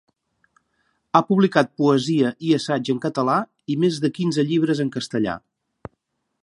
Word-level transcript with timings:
Ha 1.17 1.19
publicat 1.27 1.69
poesia 1.81 2.31
i 2.47 2.55
assaig 2.57 2.91
en 2.95 3.03
català 3.05 3.37
i 3.73 3.77
més 3.85 3.99
de 4.07 4.13
quinze 4.21 4.49
llibres 4.53 4.83
en 4.87 4.93
castellà. 4.99 5.37